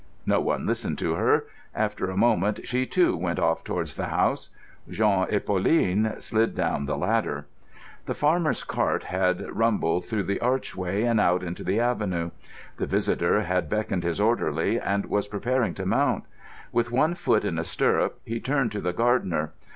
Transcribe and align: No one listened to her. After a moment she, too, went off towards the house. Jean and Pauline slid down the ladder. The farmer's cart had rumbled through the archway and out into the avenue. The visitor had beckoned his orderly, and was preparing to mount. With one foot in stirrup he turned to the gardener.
No 0.25 0.41
one 0.41 0.65
listened 0.65 0.97
to 0.97 1.13
her. 1.13 1.45
After 1.75 2.09
a 2.09 2.17
moment 2.17 2.61
she, 2.67 2.87
too, 2.87 3.15
went 3.15 3.37
off 3.37 3.63
towards 3.63 3.93
the 3.93 4.07
house. 4.07 4.49
Jean 4.89 5.27
and 5.29 5.45
Pauline 5.45 6.15
slid 6.19 6.55
down 6.55 6.87
the 6.87 6.97
ladder. 6.97 7.45
The 8.07 8.15
farmer's 8.15 8.63
cart 8.63 9.03
had 9.03 9.45
rumbled 9.55 10.05
through 10.05 10.23
the 10.23 10.39
archway 10.41 11.03
and 11.03 11.19
out 11.19 11.43
into 11.43 11.63
the 11.63 11.79
avenue. 11.79 12.31
The 12.77 12.87
visitor 12.87 13.41
had 13.43 13.69
beckoned 13.69 14.03
his 14.03 14.19
orderly, 14.19 14.79
and 14.79 15.05
was 15.05 15.27
preparing 15.27 15.75
to 15.75 15.85
mount. 15.85 16.23
With 16.71 16.89
one 16.91 17.13
foot 17.13 17.45
in 17.45 17.63
stirrup 17.63 18.19
he 18.25 18.39
turned 18.39 18.71
to 18.71 18.81
the 18.81 18.93
gardener. 18.93 19.53